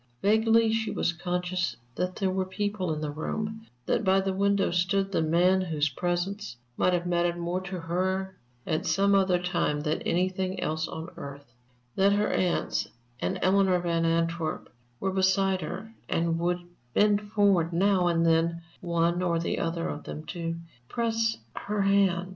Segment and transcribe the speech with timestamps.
[0.23, 4.71] Vaguely she was conscious that there were people in the room, that by the window
[4.71, 8.33] stood the man whose presence might have mattered more to her
[8.65, 11.53] at some other time than anything else on earth;
[11.95, 12.87] that her aunts
[13.19, 16.57] and Eleanor Van Antwerp were beside her, and would
[16.95, 20.55] bend forward now and then, one or other of them, to
[20.89, 22.29] press her hand.